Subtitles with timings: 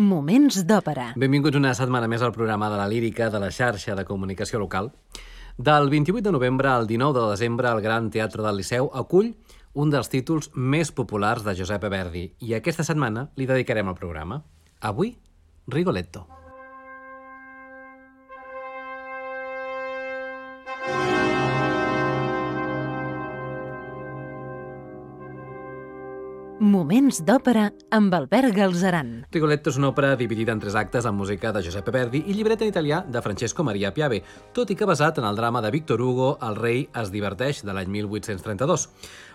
[0.00, 1.10] Moments d'òpera.
[1.20, 4.88] Benvinguts una setmana més al programa de la lírica de la xarxa de comunicació local.
[5.58, 9.34] Del 28 de novembre al 19 de desembre, el Gran Teatre del Liceu acull
[9.74, 14.40] un dels títols més populars de Giuseppe Verdi i aquesta setmana li dedicarem el programa.
[14.80, 15.18] Avui,
[15.68, 16.41] Rigoletto.
[26.62, 29.08] Moments d'òpera amb Albert Galzeran.
[29.34, 32.62] Rigoletto és una òpera dividida en tres actes amb música de Giuseppe Verdi i llibret
[32.62, 34.20] en italià de Francesco Maria Piave,
[34.54, 37.74] tot i que basat en el drama de Victor Hugo El rei es diverteix, de
[37.74, 38.86] l'any 1832.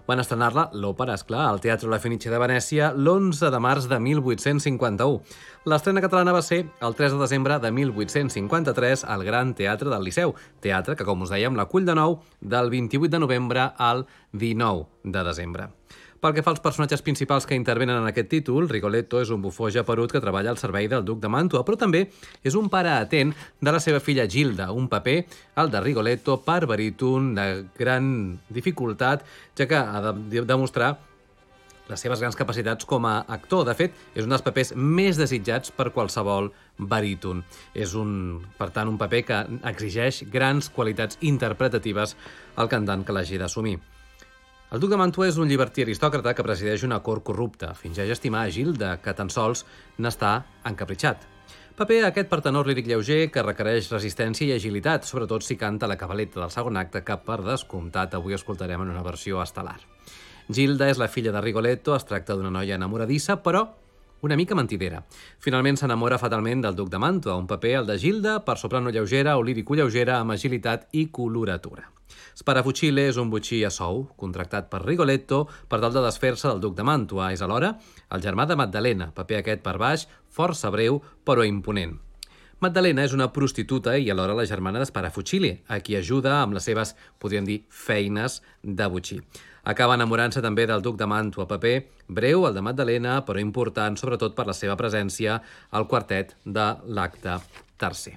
[0.08, 5.20] Van estrenar-la, l'òpera, esclar, al Teatre La Fenice de Venècia l'11 de març de 1851.
[5.68, 10.32] L'estrena catalana va ser el 3 de desembre de 1853 al Gran Teatre del Liceu,
[10.64, 15.28] teatre que, com us dèiem, l'acull de nou del 28 de novembre al 19 de
[15.28, 15.74] desembre.
[16.18, 19.68] Pel que fa als personatges principals que intervenen en aquest títol, Rigoletto és un bufó
[19.70, 22.08] japerut que treballa al servei del duc de Màntua, però també
[22.42, 25.18] és un pare atent de la seva filla Gilda, un paper,
[25.62, 27.46] el de Rigoletto, per baríton de
[27.78, 28.08] gran
[28.50, 30.96] dificultat, ja que ha de demostrar
[31.88, 33.64] les seves grans capacitats com a actor.
[33.68, 37.44] De fet, és un dels papers més desitjats per qualsevol baríton.
[37.78, 42.18] És, un, per tant, un paper que exigeix grans qualitats interpretatives
[42.58, 43.78] al cantant que l'hagi d'assumir.
[44.68, 47.70] El duc de Mantua és un llibertí aristòcrata que presideix una cort corrupta.
[47.72, 49.62] Fingeix estimar a Gilda, que tan sols
[50.04, 50.32] n'està
[50.68, 51.24] encapritxat.
[51.80, 55.96] Paper aquest per tenor líric lleuger que requereix resistència i agilitat, sobretot si canta la
[55.96, 59.78] cabaleta del segon acte que, per descomptat, avui escoltarem en una versió estel·lar.
[60.52, 63.70] Gilda és la filla de Rigoletto, es tracta d'una noia enamoradissa, però
[64.22, 65.04] una mica mentidera.
[65.40, 69.38] Finalment s'enamora fatalment del duc de Mantua, un paper, el de Gilda, per soprano lleugera
[69.38, 71.92] o lírico lleugera amb agilitat i coloratura.
[72.38, 76.76] Sparafucile és un butxí a sou, contractat per Rigoletto per tal de desfer-se del duc
[76.78, 77.32] de Mantua.
[77.34, 77.76] És alhora
[78.14, 81.98] el germà de Magdalena, paper aquest per baix, força breu però imponent.
[82.62, 86.96] Magdalena és una prostituta i alhora la germana d'Sparafucile, a qui ajuda amb les seves,
[87.22, 89.20] podríem dir, feines de butxí.
[89.68, 91.76] Acaba enamorant-se també del duc de Mantua, paper
[92.08, 95.42] breu, el de Magdalena, però important sobretot per la seva presència
[95.76, 97.36] al quartet de l'acte
[97.76, 98.16] tercer.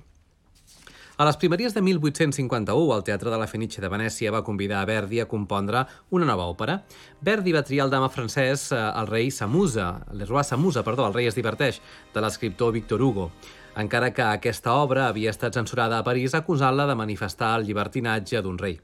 [1.20, 4.86] A les primeries de 1851, el Teatre de la Fenice de Venècia va convidar a
[4.88, 5.82] Verdi a compondre
[6.16, 6.78] una nova òpera.
[7.20, 11.18] Verdi va triar el dama francès, eh, el rei Samusa, le roi Samusa, perdó, el
[11.18, 11.82] rei es diverteix,
[12.14, 13.32] de l'escriptor Victor Hugo,
[13.76, 18.56] encara que aquesta obra havia estat censurada a París acusant-la de manifestar el llibertinatge d'un
[18.56, 18.78] rei.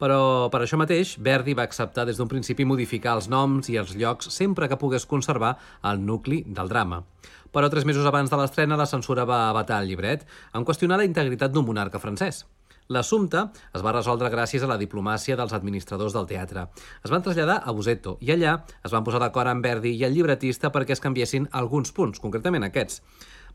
[0.00, 3.92] Però per això mateix, Verdi va acceptar des d'un principi modificar els noms i els
[4.00, 7.04] llocs sempre que pogués conservar el nucli del drama
[7.50, 10.22] però tres mesos abans de l'estrena la censura va abatar el llibret
[10.54, 12.44] en qüestionar la integritat d'un monarca francès.
[12.90, 13.42] L'assumpte
[13.74, 16.64] es va resoldre gràcies a la diplomàcia dels administradors del teatre.
[17.04, 20.16] Es van traslladar a Busetto i allà es van posar d'acord amb Verdi i el
[20.16, 23.02] llibretista perquè es canviessin alguns punts, concretament aquests.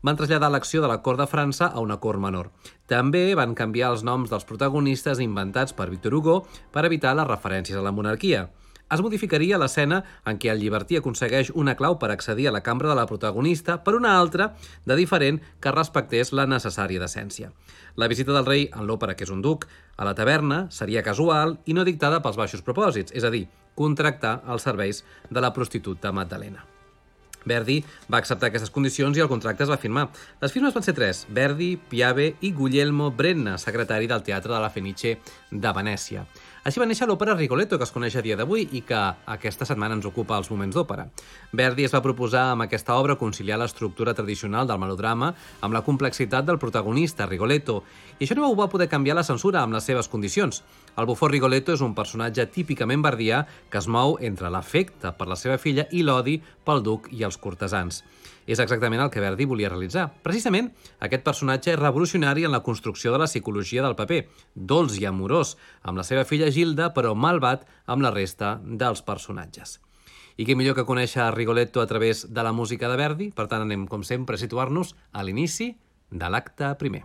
[0.02, 2.50] Van traslladar l'acció de la cort de França a una cort menor.
[2.86, 6.38] També van canviar els noms dels protagonistes inventats per Victor Hugo
[6.72, 8.48] per evitar les referències a la monarquia
[8.94, 12.92] es modificaria l'escena en què el llibertí aconsegueix una clau per accedir a la cambra
[12.92, 14.52] de la protagonista per una altra
[14.86, 17.50] de diferent que respectés la necessària decència.
[17.96, 21.58] La visita del rei en l'òpera, que és un duc, a la taverna seria casual
[21.66, 26.14] i no dictada pels baixos propòsits, és a dir, contractar els serveis de la prostituta
[26.14, 26.75] Magdalena.
[27.46, 27.78] Verdi
[28.12, 30.08] va acceptar aquestes condicions i el contracte es va firmar.
[30.42, 34.72] Les firmes van ser tres, Verdi, Piave i Guglielmo Brenna, secretari del Teatre de la
[34.74, 35.16] Fenice
[35.50, 36.26] de Venècia.
[36.66, 38.98] Així va néixer l'òpera Rigoletto, que es coneix a dia d'avui i que
[39.30, 41.04] aquesta setmana ens ocupa els moments d'òpera.
[41.54, 45.28] Verdi es va proposar amb aquesta obra conciliar l'estructura tradicional del melodrama
[45.60, 47.84] amb la complexitat del protagonista, Rigoletto,
[48.18, 50.64] i això no ho va poder canviar la censura amb les seves condicions.
[50.96, 55.36] El bufó Rigoletto és un personatge típicament verdià que es mou entre l'afecte per la
[55.36, 58.00] seva filla i l'odi pel duc i els cortesans.
[58.46, 60.06] És exactament el que Verdi volia realitzar.
[60.24, 60.70] Precisament,
[61.02, 64.22] aquest personatge és revolucionari en la construcció de la psicologia del paper,
[64.54, 69.80] dolç i amorós amb la seva filla Gilda, però malvat amb la resta dels personatges.
[70.36, 73.30] I què millor que conèixer a Rigoletto a través de la música de Verdi?
[73.36, 75.74] Per tant, anem, com sempre, a situar-nos a l'inici
[76.12, 77.04] de l'acte primer.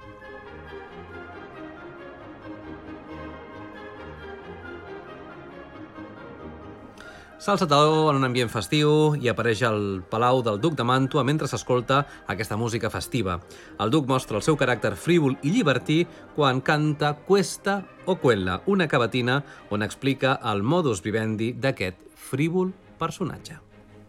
[7.42, 9.80] S'alça taló en un ambient festiu i apareix al
[10.12, 13.40] Palau del Duc de Màntua mentre s'escolta aquesta música festiva.
[13.82, 16.04] El Duc mostra el seu caràcter frívol i llibertí
[16.36, 19.40] quan canta Cuesta o Quella, una cavatina
[19.74, 21.98] on explica el modus vivendi d'aquest
[22.30, 23.58] frívol personatge.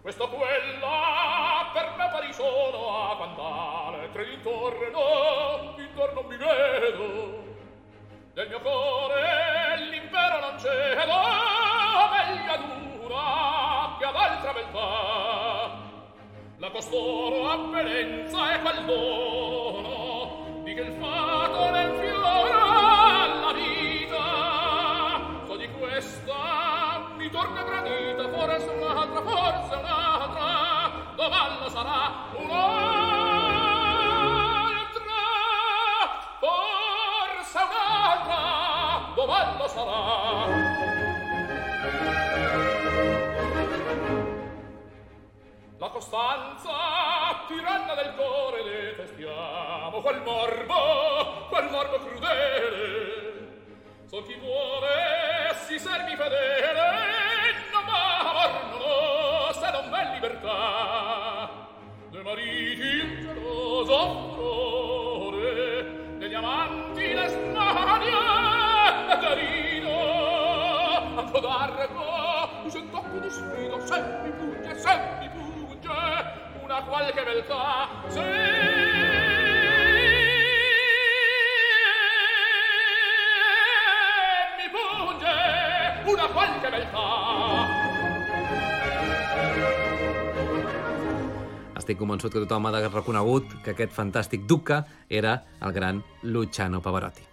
[0.05, 1.02] Questo quella
[16.83, 25.21] costoro apparenza e pallono di che il fato nel fiore alla vita.
[25.47, 32.51] So di questa mi torna gradita forse un'altra forse un'altra domanda sarà un'altra
[36.41, 40.72] forse un'altra domanda sarà
[46.13, 53.31] costanza tiranna del cuore detestiamo quel morbo quel morbo crudele.
[54.05, 61.49] So chi vuole si servi fedele non morno se non v'è libertà.
[62.11, 68.13] De mariti in geloso furore degli amanti le smanie
[69.09, 69.97] e carino.
[71.17, 72.03] A codargo
[72.75, 75.22] un tocco di sfido sempre pugna sempre
[76.73, 78.21] una qualche beltà sì.
[86.05, 87.07] Una qualche beltà
[91.77, 96.81] Estic convençut que tothom ha de reconegut que aquest fantàstic duca era el gran Luciano
[96.81, 97.32] Pavarotti.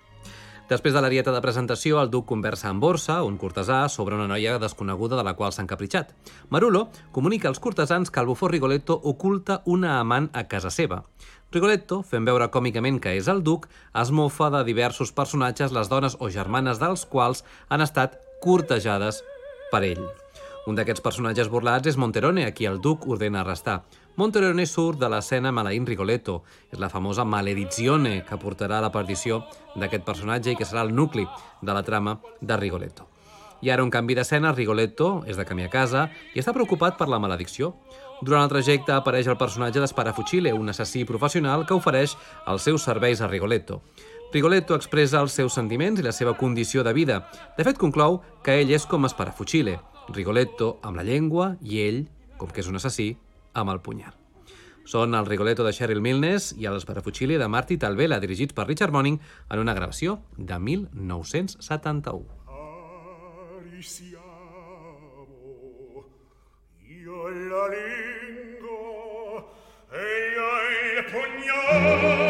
[0.70, 4.60] Després de l'arieta de presentació, el duc conversa amb Borsa, un cortesà, sobre una noia
[4.62, 6.12] desconeguda de la qual s'ha encapritxat.
[6.54, 11.02] Marulo comunica als cortesans que el bufó Rigoletto oculta una amant a casa seva.
[11.50, 13.66] Rigoletto, fent veure còmicament que és el duc,
[13.98, 19.24] es mofa de diversos personatges, les dones o germanes dels quals han estat cortejades
[19.72, 20.06] per ell.
[20.70, 23.80] Un d'aquests personatges burlats és Monterone, a qui el duc ordena arrestar.
[24.20, 26.42] Monterone surt de l'escena maleint Rigoletto.
[26.74, 29.46] És la famosa maledizione que portarà la perdició
[29.80, 31.24] d'aquest personatge i que serà el nucli
[31.62, 33.06] de la trama de Rigoletto.
[33.64, 37.08] I ara un canvi d'escena, Rigoletto és de camí a casa i està preocupat per
[37.08, 37.78] la maledicció.
[38.20, 43.24] Durant el trajecte apareix el personatge d'Esparafucile, un assassí professional que ofereix els seus serveis
[43.24, 43.80] a Rigoletto.
[44.34, 47.22] Rigoletto expressa els seus sentiments i la seva condició de vida.
[47.56, 49.80] De fet, conclou que ell és com Esparafucile,
[50.12, 52.04] Rigoletto amb la llengua i ell,
[52.36, 53.14] com que és un assassí,
[53.54, 54.16] amb el punyal.
[54.90, 58.92] Són el Rigoletto de Cheryl Milnes i el Sparafucili de Marty Talvela, dirigits per Richard
[58.96, 59.20] Monning
[59.50, 62.26] en una gravació de 1971.
[63.60, 64.26] Arisiamo,
[66.90, 69.46] io la lingua
[69.94, 70.04] e
[70.34, 72.29] io il pugnale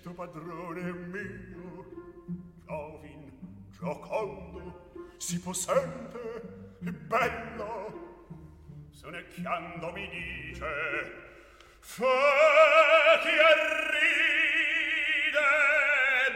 [0.00, 1.84] questo padrone mio,
[2.64, 3.30] giovin,
[3.70, 8.26] giocondo, si possente e bello,
[8.92, 10.64] sonecchiando mi dice,
[11.80, 13.54] fati e
[15.28, 15.50] ride,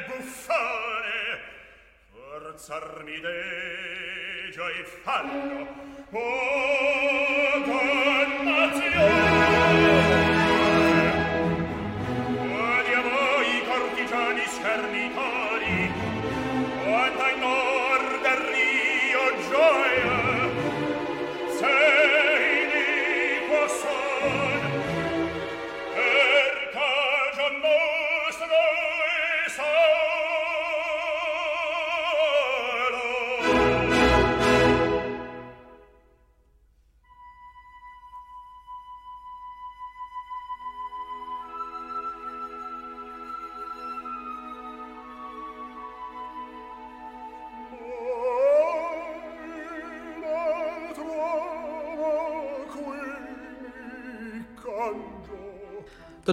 [0.09, 1.41] buffone,
[2.11, 5.67] forzarmi degia e fallo,
[6.11, 7.24] oh,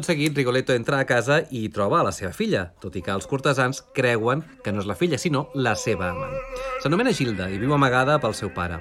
[0.02, 3.12] Tot seguit, Rigoletto entra a casa i troba a la seva filla, tot i que
[3.14, 6.34] els cortesans creuen que no és la filla, sinó la seva amant.
[6.82, 8.80] S'anomena Gilda i viu amagada pel seu pare.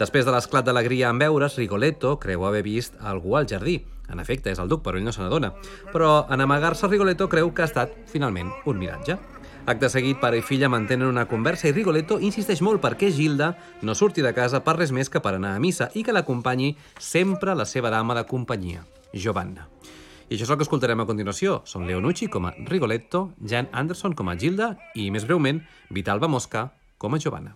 [0.00, 3.82] Després de l'esclat d'alegria en veure's, Rigoletto creu haver vist algú al jardí.
[4.08, 5.52] En efecte, és el duc, però ell no se n'adona.
[5.92, 9.18] Però en amagar-se, Rigoletto creu que ha estat, finalment, un miratge.
[9.68, 13.52] Acte seguit, pare i filla mantenen una conversa i Rigoletto insisteix molt perquè Gilda
[13.82, 16.78] no surti de casa per res més que per anar a missa i que l'acompanyi
[16.96, 19.68] sempre la seva dama de companyia, Giovanna.
[20.32, 21.58] I això és el que escoltarem a continuació.
[21.68, 25.60] Són Leonucci com a Rigoletto, Jan Anderson com a Gilda i, més breument,
[25.92, 27.52] Vitalba Mosca com a Giovanna.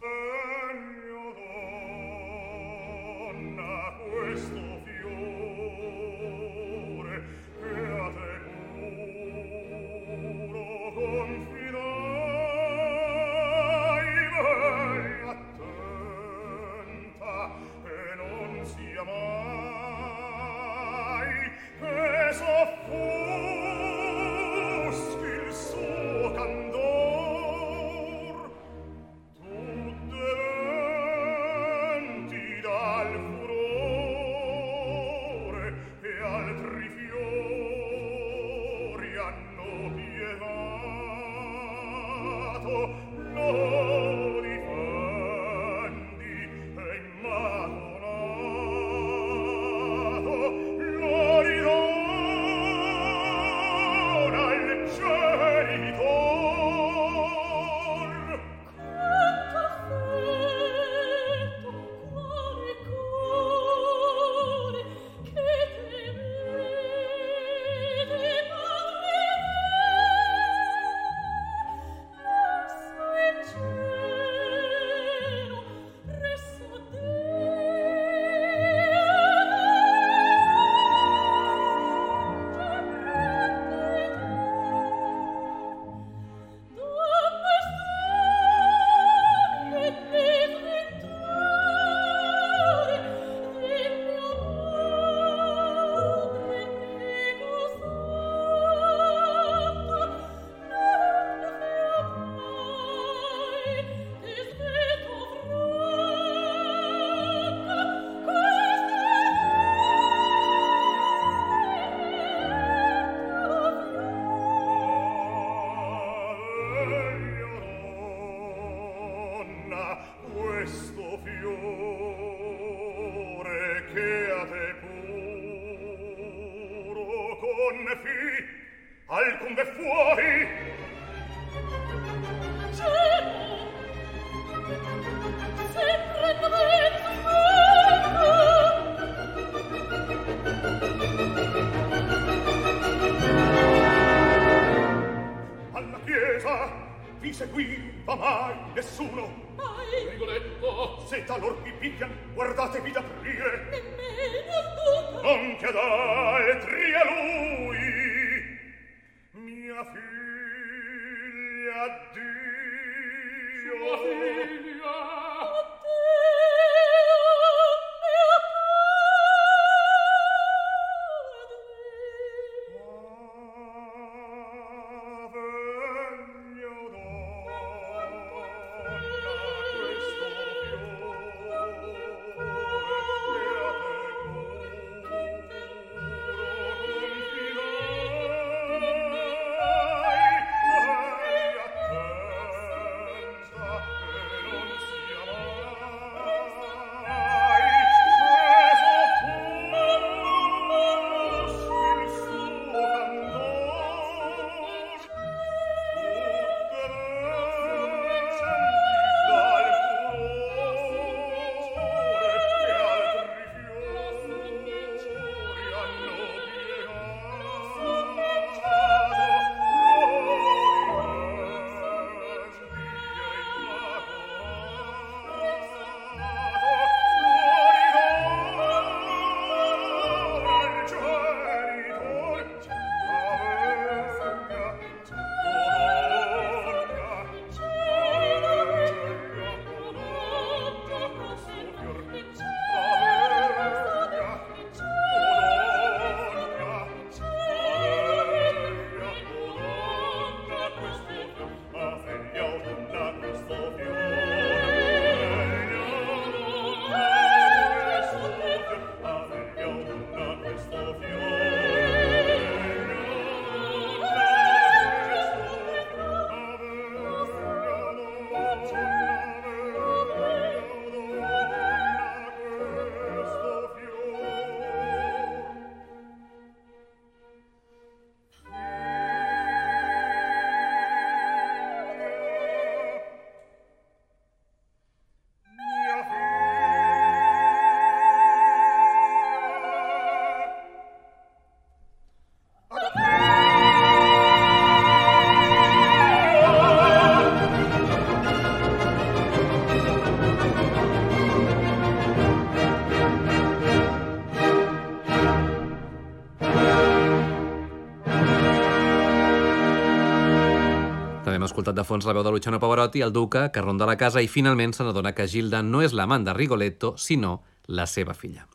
[311.37, 314.23] Hem escoltat de fons la veu de Luciano Pavarotti, el duca, que ronda la casa
[314.25, 318.47] i finalment se n'adona que Gilda no és l'amant de Rigoletto, sinó la seva filla.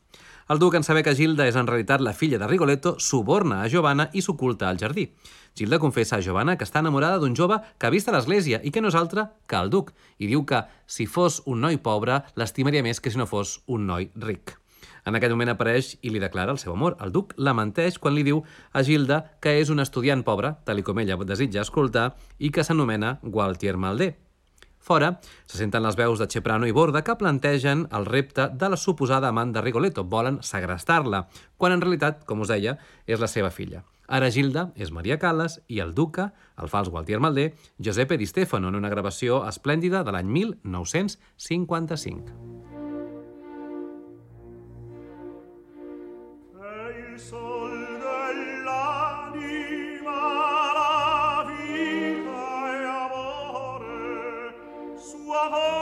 [0.50, 3.68] El duc, en saber que Gilda és en realitat la filla de Rigoletto, suborna a
[3.70, 5.12] Giovanna i s'oculta al jardí.
[5.54, 8.74] Gilda confessa a Giovanna que està enamorada d'un jove que ha vist a l'església i
[8.74, 12.24] que no és altre que el duc, i diu que, si fos un noi pobre,
[12.34, 14.58] l'estimaria més que si no fos un noi ric.
[15.06, 16.98] En aquest moment apareix i li declara el seu amor.
[17.02, 18.44] El duc la menteix quan li diu
[18.74, 23.20] a Gilda que és un estudiant pobre, tal com ella desitja escoltar, i que s'anomena
[23.24, 24.16] Gualtier Maldé.
[24.82, 28.78] Fora, se senten les veus de Ceprano i Borda que plantegen el repte de la
[28.78, 30.04] suposada amant de Rigoletto.
[30.04, 31.28] Volen segrestar-la,
[31.58, 33.86] quan en realitat, com us deia, és la seva filla.
[34.12, 38.74] Ara Gilda és Maria Callas i el duca, el fals Gualtier Maldé, Giuseppe Di Stefano,
[38.74, 42.71] en una gravació esplèndida de l'any 1955.
[55.44, 55.81] Oh.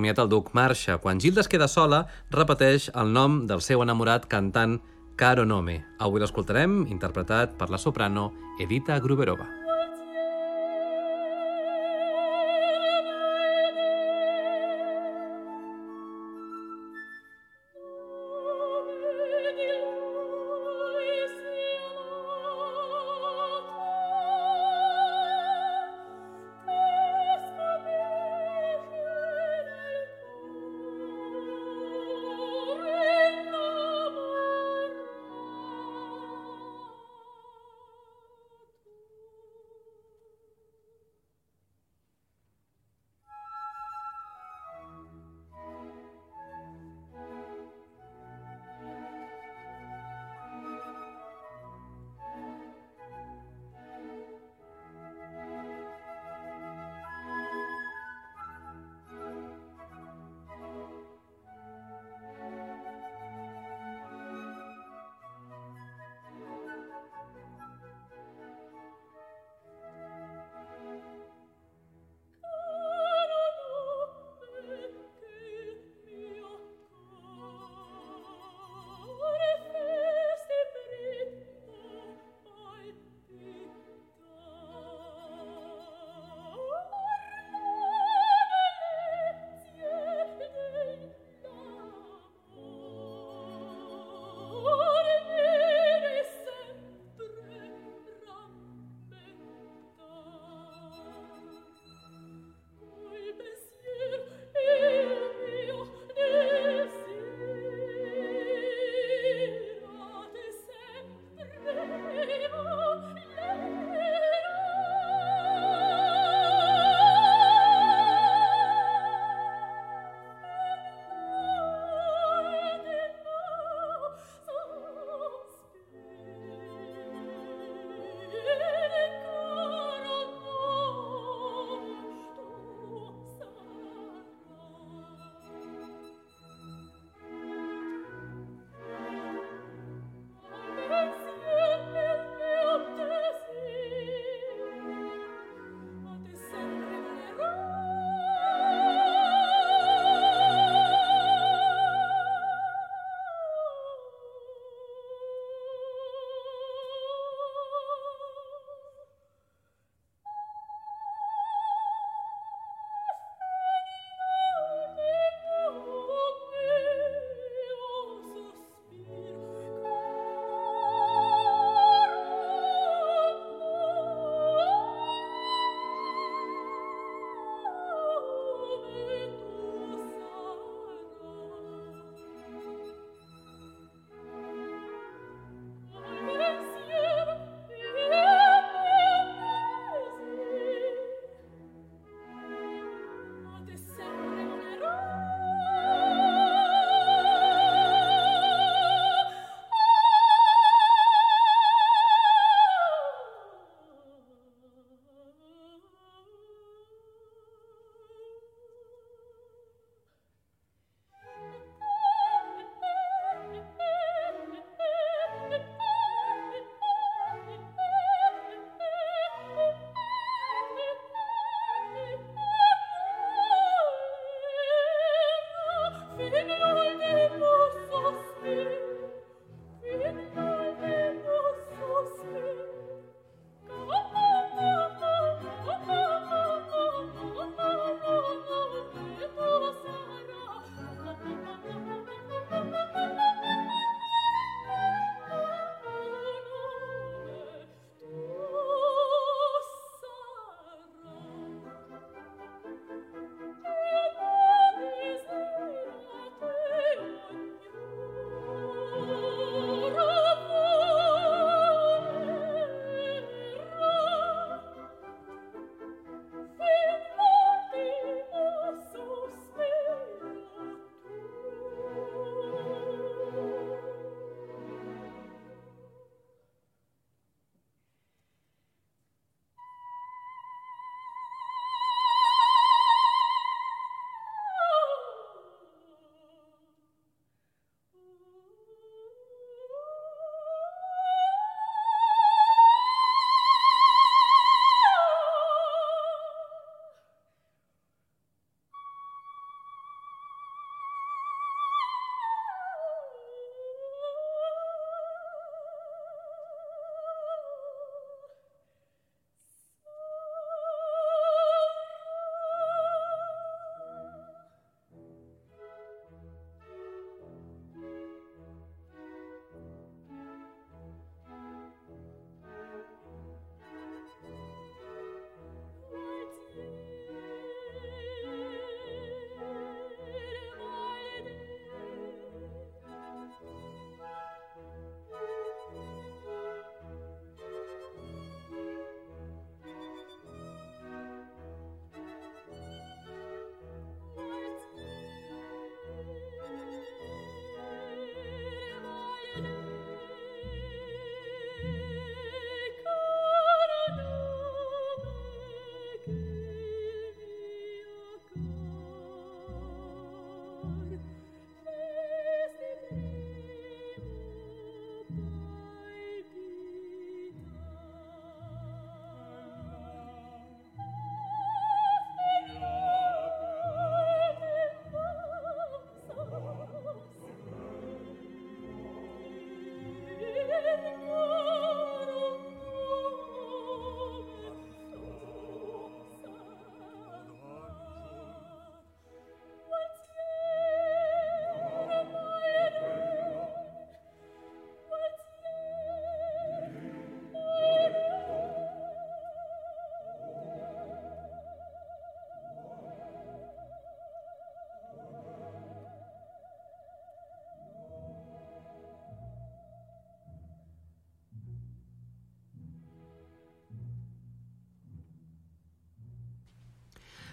[0.00, 0.96] Comiat, el duc marxa.
[0.96, 4.78] Quan Gilda es queda sola, repeteix el nom del seu enamorat cantant
[5.20, 5.76] Caro Nome.
[6.00, 8.30] Avui l'escoltarem, interpretat per la soprano
[8.64, 9.59] Edita Gruberova.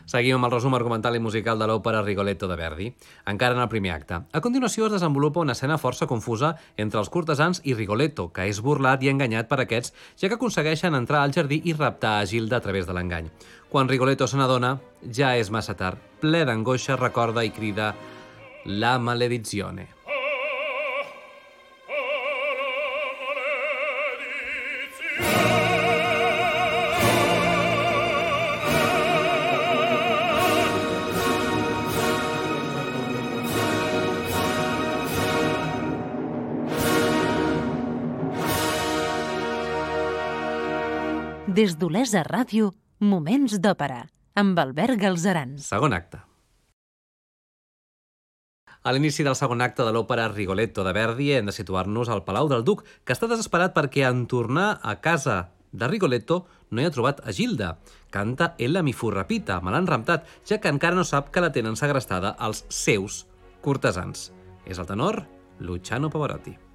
[0.07, 2.85] Seguim amb el resum argumental i musical de l'òpera Rigoletto de Verdi,
[3.27, 4.21] encara en el primer acte.
[4.31, 8.61] A continuació es desenvolupa una escena força confusa entre els cortesans i Rigoletto, que és
[8.63, 12.61] burlat i enganyat per aquests, ja que aconsegueixen entrar al jardí i raptar a Gilda
[12.61, 13.27] a través de l'engany.
[13.67, 14.77] Quan Rigoletto se n'adona,
[15.11, 15.99] ja és massa tard.
[16.23, 17.91] Ple d'angoixa, recorda i crida
[18.63, 19.96] la maledizione.
[41.57, 42.67] Des d'Olesa Ràdio,
[43.01, 44.03] Moments d'Òpera,
[44.37, 45.55] amb Albert Galzeran.
[45.57, 46.19] Segon acte.
[48.85, 52.51] A l'inici del segon acte de l'òpera Rigoletto de Verdi hem de situar-nos al Palau
[52.51, 55.39] del Duc, que està desesperat perquè en tornar a casa
[55.71, 57.71] de Rigoletto no hi ha trobat a Gilda.
[58.13, 61.49] Canta Ella mi fu rapita, me l'han raptat, ja que encara no sap que la
[61.57, 63.23] tenen segrestada els seus
[63.65, 64.29] cortesans.
[64.69, 65.23] És el tenor
[65.57, 66.66] Luciano Pavarotti.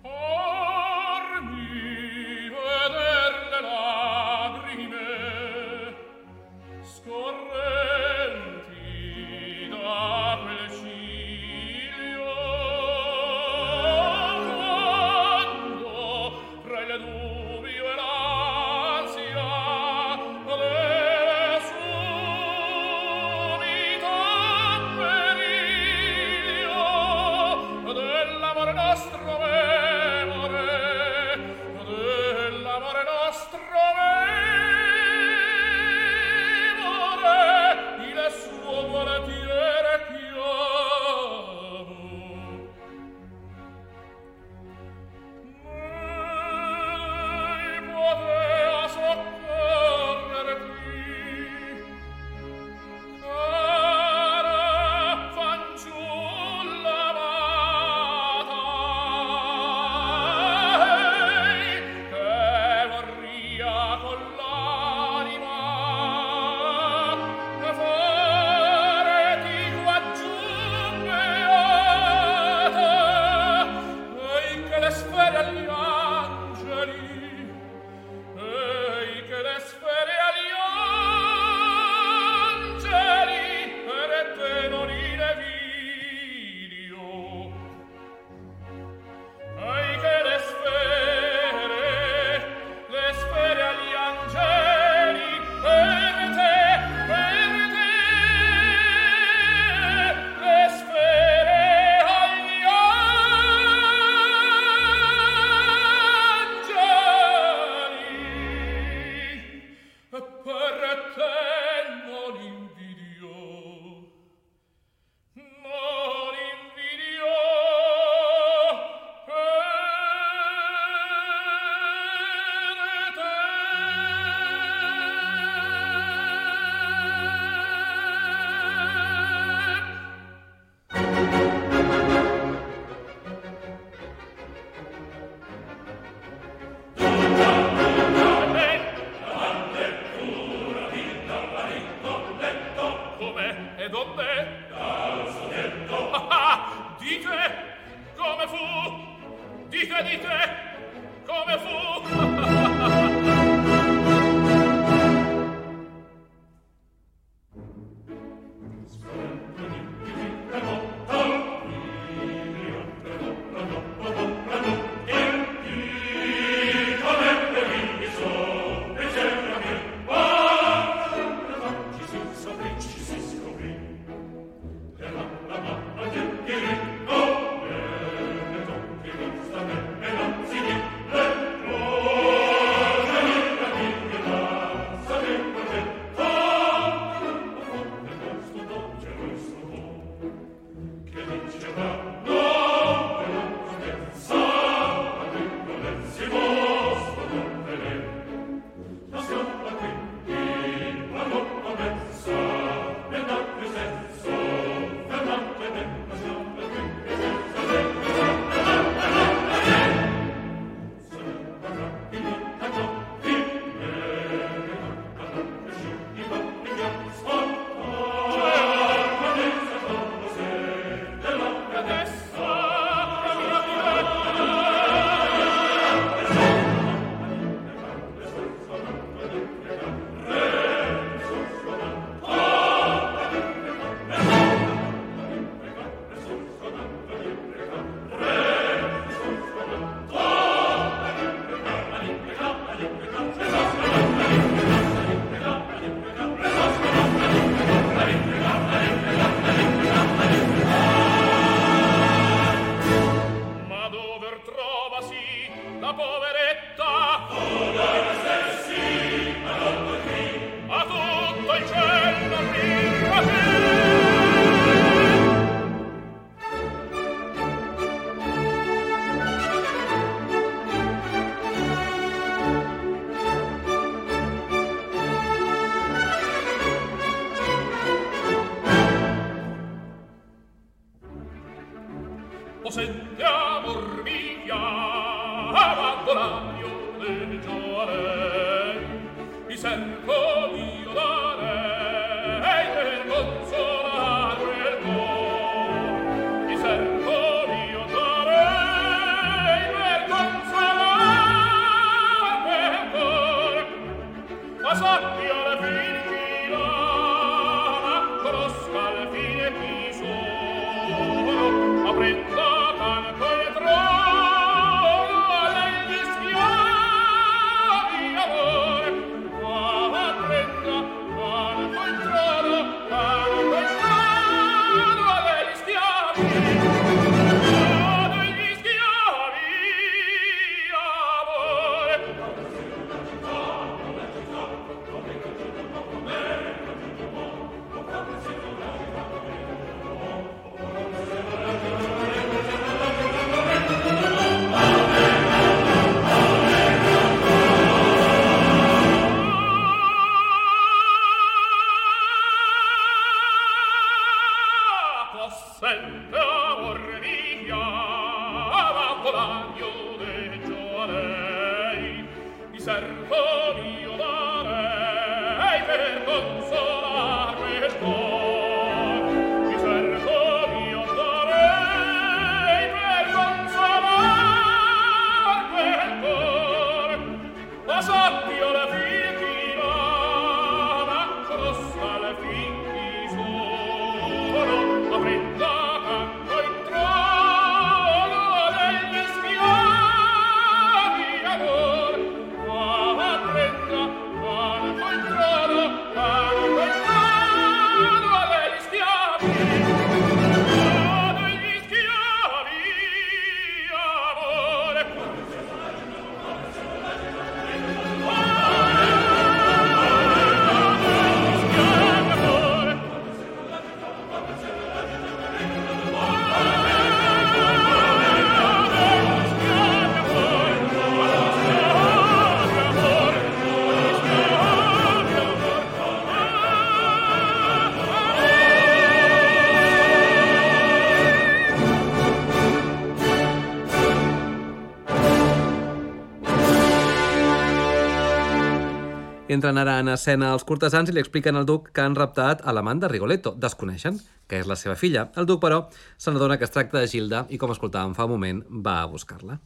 [439.33, 442.53] Entren ara en escena els cortesans i li expliquen al duc que han raptat a
[442.53, 443.30] l'amant de Rigoletto.
[443.41, 443.97] Desconeixen
[444.28, 445.07] que és la seva filla.
[445.16, 445.62] El duc, però,
[445.97, 448.91] se n'adona que es tracta de Gilda i, com escoltàvem fa un moment, va a
[448.93, 449.39] buscar-la.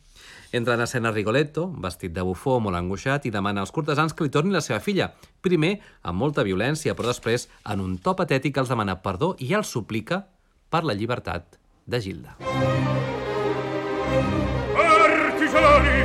[0.50, 4.32] Entra en escena Rigoletto, vestit de bufó, molt angoixat, i demana als cortesans que li
[4.34, 5.12] torni la seva filla.
[5.42, 9.70] Primer, amb molta violència, però després, en un to patètic, els demana perdó i els
[9.70, 10.24] suplica
[10.70, 12.34] per la llibertat de Gilda.
[15.06, 16.00] Artigiani,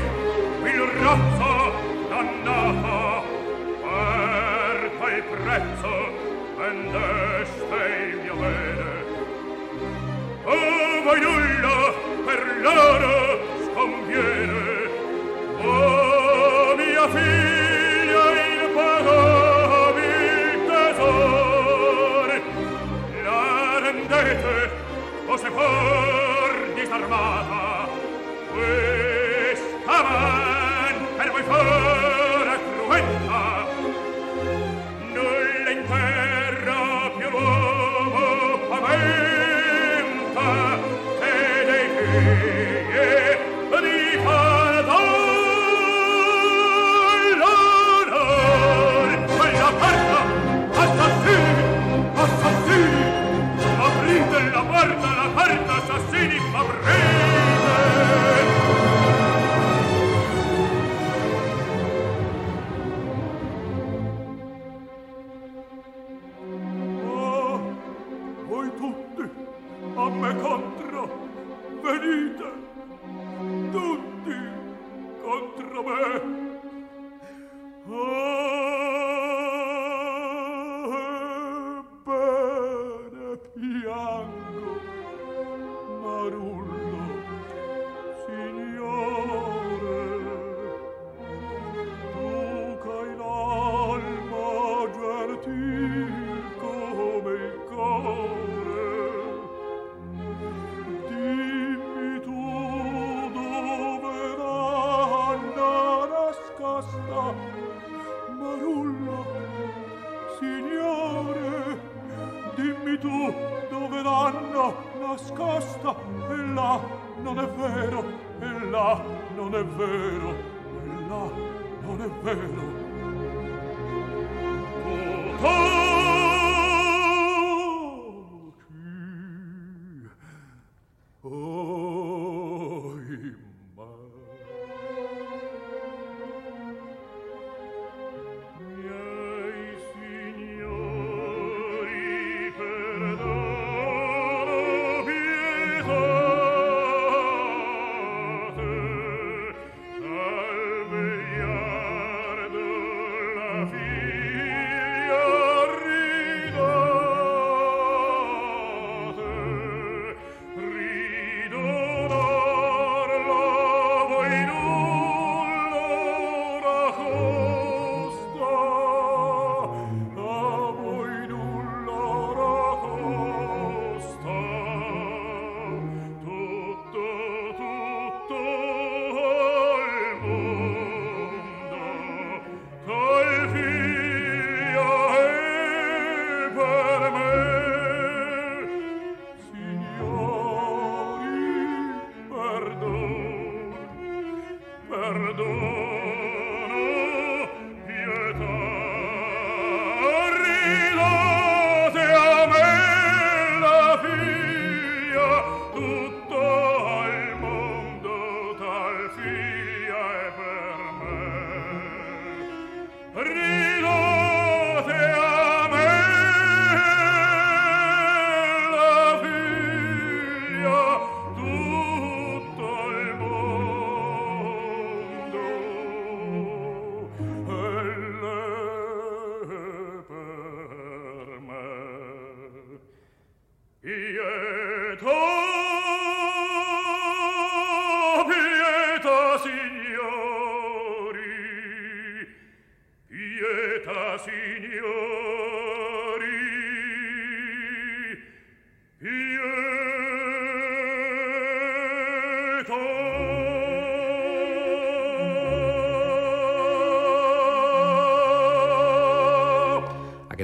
[0.70, 1.51] il razzo
[5.52, 5.94] prezzo
[6.60, 8.90] and il mio bene
[10.44, 10.56] o
[11.04, 11.94] voi nulla
[12.26, 13.12] per loro
[13.66, 14.64] scomviene
[15.58, 19.20] o oh, mia figlia in pago
[19.98, 20.62] il
[23.26, 24.56] la rendete
[25.26, 27.90] o se for disarmata
[28.54, 30.51] questa mano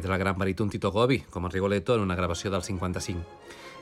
[0.09, 3.23] el gran baríton Tito Gobi, com a Rigoletto en una gravació del 55.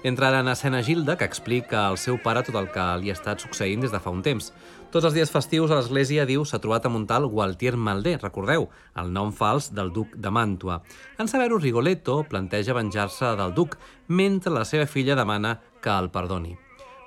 [0.06, 3.16] Entra ara en escena Gilda, que explica al seu pare tot el que li ha
[3.18, 4.52] estat succeint des de fa un temps.
[4.94, 8.68] Tots els dies festius a l'església, diu, s'ha trobat amb un tal Gualtier Maldé, recordeu,
[9.02, 10.84] el nom fals del duc de Màntua.
[11.18, 16.54] En saber-ho, Rigoletto planteja venjar-se del duc, mentre la seva filla demana que el perdoni.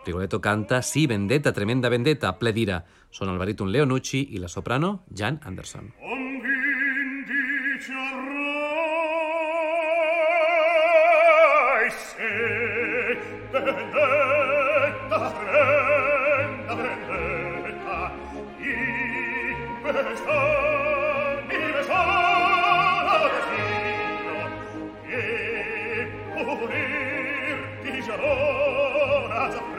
[0.05, 2.83] Rigoletto canta Sí, vendetta, tremenda vendetta, ple d'ira.
[3.15, 5.93] Són el baríton Leonucci i la soprano Jan Anderson.
[6.03, 6.08] Oh!
[28.19, 29.78] parona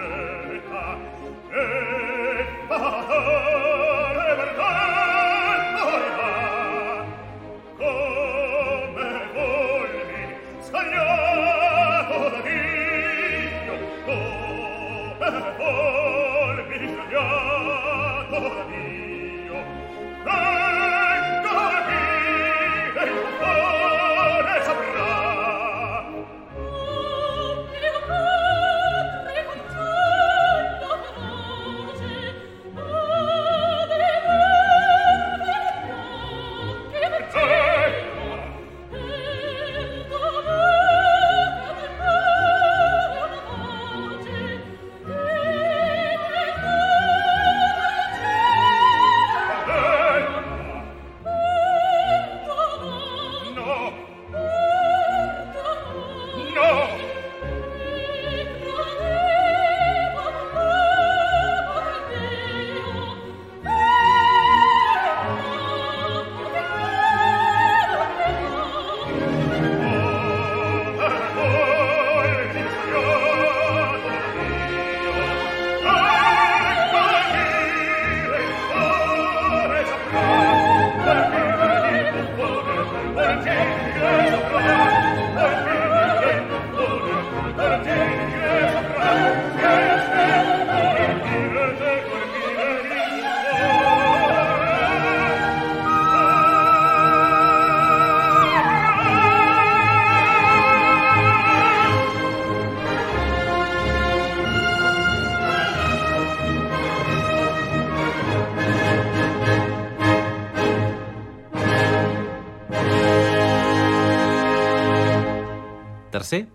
[116.20, 116.48] Tercer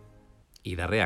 [0.69, 1.01] i darrer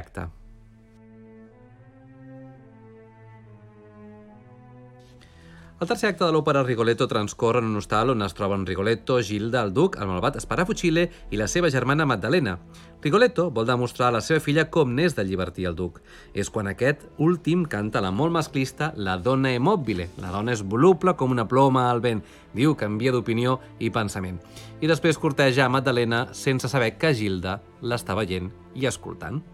[5.79, 9.61] El tercer acte de l'òpera Rigoletto transcorre en un hostal on es troben Rigoletto, Gilda,
[9.63, 12.57] el duc, el malvat Sparafucile i la seva germana Magdalena.
[13.05, 16.01] Rigoletto vol demostrar a la seva filla com n'és de llibertir el duc.
[16.35, 20.09] És quan aquest últim canta la molt masclista La donna è mobile.
[20.19, 22.25] La dona és voluble com una ploma al vent.
[22.59, 24.43] Diu, canvia d'opinió i pensament.
[24.83, 29.45] I després corteja a Magdalena sense saber que Gilda l'està veient i escoltant.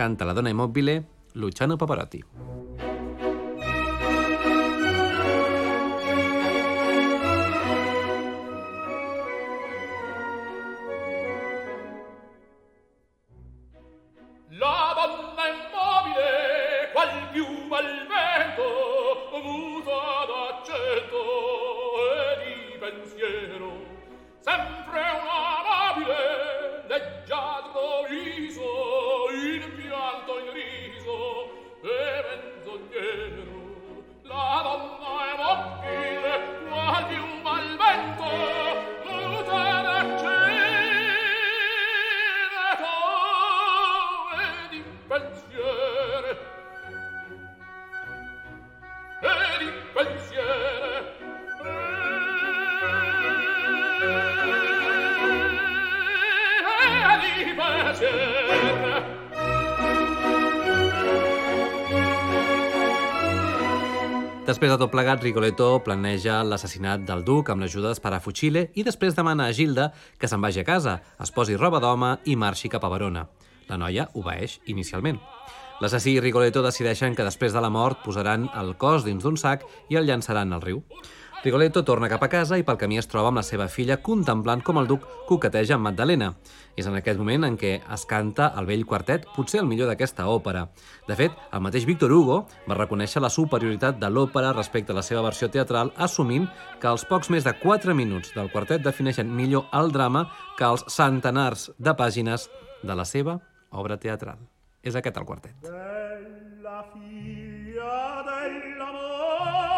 [0.00, 1.02] Canta La donna è mobile,
[1.34, 2.24] Luciano Pavarotti.
[64.48, 69.44] Després de tot plegat, Rigoletto planeja l'assassinat del duc amb l'ajuda d'Sparafucile i després demana
[69.44, 72.88] a Gilda que se'n vagi a casa, es posi roba d'home i marxi cap a
[72.88, 73.26] Verona.
[73.68, 75.20] La noia obeeix inicialment.
[75.82, 79.68] L'assassí i Rigoletto decideixen que després de la mort posaran el cos dins d'un sac
[79.92, 80.80] i el llançaran al riu.
[81.42, 84.58] Rigoletto torna cap a casa i pel camí es troba amb la seva filla contemplant
[84.66, 86.32] com el duc coqueteja amb Magdalena.
[86.74, 90.26] És en aquest moment en què es canta el vell quartet, potser el millor d'aquesta
[90.26, 90.64] òpera.
[91.06, 95.06] De fet, el mateix Victor Hugo va reconèixer la superioritat de l'òpera respecte a la
[95.06, 96.50] seva versió teatral, assumint
[96.82, 100.26] que els pocs més de 4 minuts del quartet defineixen millor el drama
[100.58, 102.50] que els centenars de pàgines
[102.82, 103.38] de la seva
[103.70, 104.42] obra teatral.
[104.82, 105.54] És aquest el quartet.
[105.62, 109.77] Bella figlia dell'amore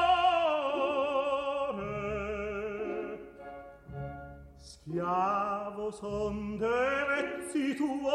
[4.90, 6.66] Schiavo son de
[7.08, 8.10] vezzi tuoi.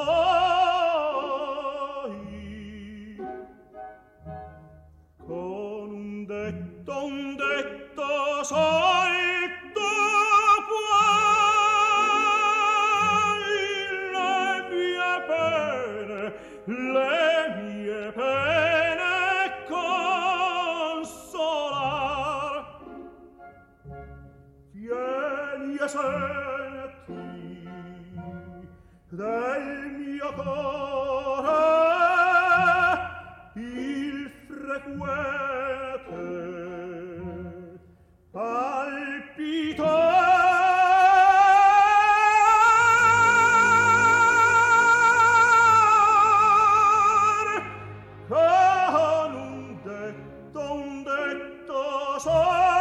[5.25, 9.87] Con un detto, un detto solto
[10.67, 11.15] puoi.
[14.11, 14.35] Le
[14.69, 16.21] mie pene,
[16.67, 17.15] le
[17.55, 19.15] mie pene
[19.69, 21.23] consolar.
[24.73, 26.34] Vieni a ser
[29.15, 31.53] del mio cuore
[33.55, 34.93] il frequente
[38.31, 39.83] palpito.
[48.27, 52.74] Con un detto un detto solo.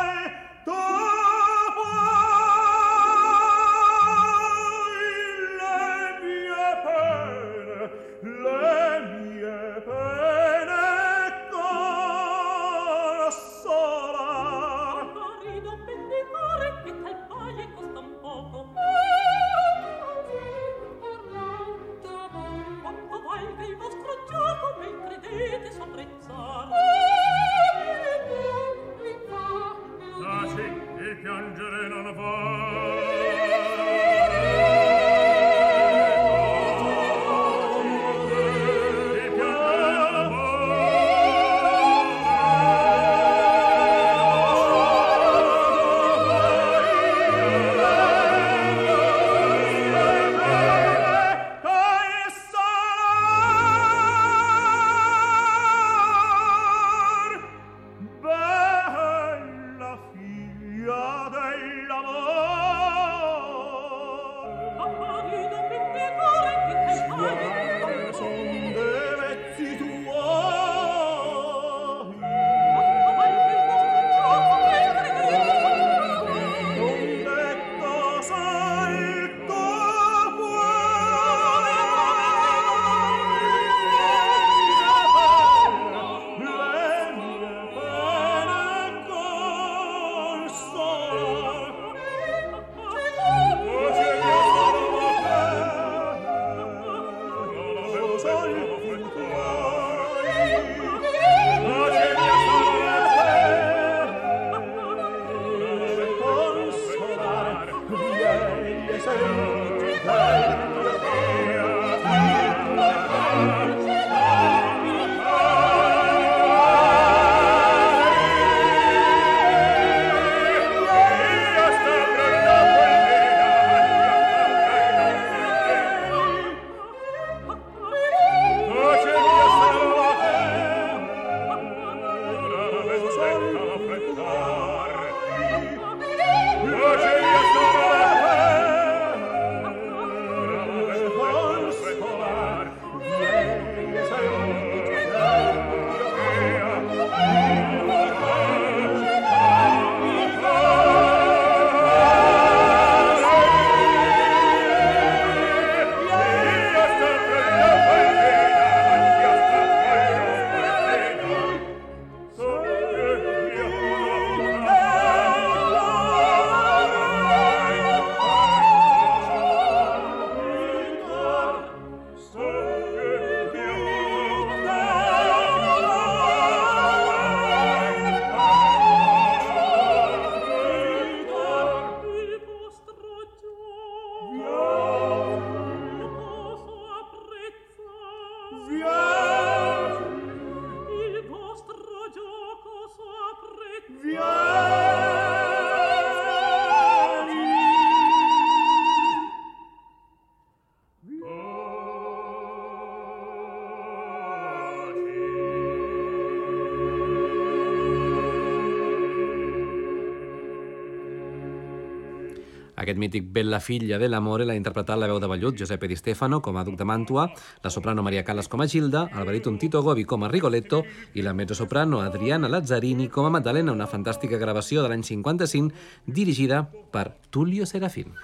[213.04, 216.64] Mític Bella figlia dell'amore l'ha interpretat la veu de vellut Giuseppe Di Stefano com a
[216.64, 217.26] duc de Màntua,
[217.62, 221.22] la soprano Maria Callas com a Gilda, el baríton Tito Gobi com a Rigoletto i
[221.22, 225.74] la mezzosoprano Adriana Lazzarini com a Maddalena, una fantàstica gravació de l'any 55
[226.06, 228.14] dirigida per Tullio Serafin.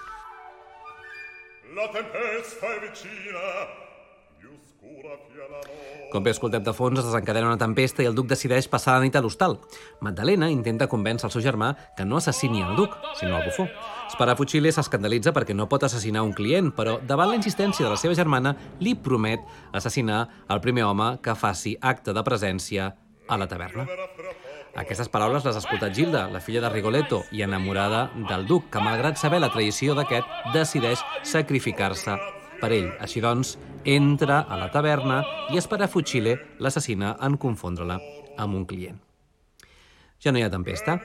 [1.76, 3.89] La tempesta è vicina,
[6.10, 9.04] Com bé escoltem de fons, es desencadena una tempesta i el duc decideix passar la
[9.04, 9.54] nit a l'hostal.
[10.02, 13.68] Magdalena intenta convèncer el seu germà que no assassini el duc, sinó el bufó.
[14.10, 18.18] Sparafucile s'escandalitza perquè no pot assassinar un client, però davant la insistència de la seva
[18.18, 22.90] germana li promet assassinar el primer home que faci acte de presència
[23.30, 23.86] a la taverna.
[24.82, 28.82] Aquestes paraules les ha escoltat Gilda, la filla de Rigoletto i enamorada del duc, que
[28.82, 32.18] malgrat saber la traïció d'aquest, decideix sacrificar-se
[32.60, 32.90] per ell.
[33.00, 37.98] Així doncs, entra a la taverna i Sparafucile l'assassina en confondre-la
[38.38, 39.00] amb un client.
[40.20, 40.98] Ja no hi ha tempesta.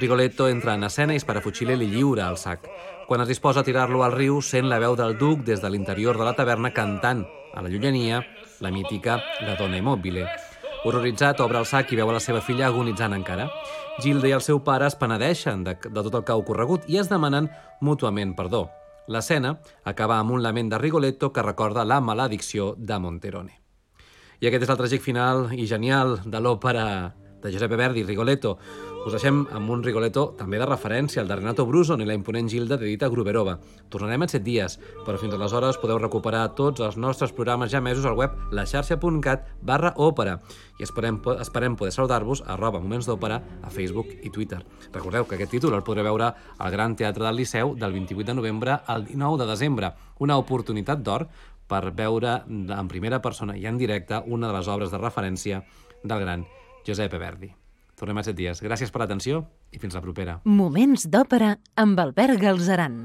[0.00, 2.64] Rigoletto entra en escena i Sparafucile li lliura el sac.
[3.06, 6.16] Quan es disposa a tirar-lo al riu, sent la veu del duc des de l'interior
[6.16, 8.22] de la taverna cantant, a la llunyania,
[8.60, 10.24] la mítica La donna immobile.
[10.84, 13.50] Horroritzat, obre el sac i veu a la seva filla agonitzant encara.
[14.00, 16.96] Gilda i el seu pare es penedeixen de, de tot el que ha ocorregut i
[16.98, 17.50] es demanen
[17.80, 18.70] mútuament perdó.
[19.08, 23.58] L'escena acaba amb un lament de Rigoletto que recorda la maledicció de Monterone.
[24.42, 26.86] I aquest és el tràgic final i genial de l'òpera
[27.42, 28.56] de Giuseppe Verdi, Rigoletto.
[29.02, 32.46] Us deixem amb un Rigoletto també de referència, el de Renato Bruson i la imponent
[32.46, 33.56] Gilda d'Edita Gruberova.
[33.90, 38.06] Tornarem en set dies, però fins aleshores podeu recuperar tots els nostres programes ja mesos
[38.06, 40.36] al web laxarxa.cat barra òpera
[40.78, 44.60] i esperem, esperem poder saludar-vos a arroba moments d'òpera a Facebook i Twitter.
[44.94, 46.28] Recordeu que aquest títol el podreu veure
[46.58, 49.90] al Gran Teatre del Liceu del 28 de novembre al 19 de desembre,
[50.22, 51.26] una oportunitat d'or
[51.66, 55.64] per veure en primera persona i en directe una de les obres de referència
[56.04, 56.46] del gran
[56.86, 57.50] Giuseppe Verdi.
[58.02, 58.58] Tornem a set dies.
[58.58, 60.40] Gràcies per l'atenció i fins la propera.
[60.42, 63.04] Moments d'òpera amb Albert Galzeran.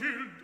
[0.00, 0.37] il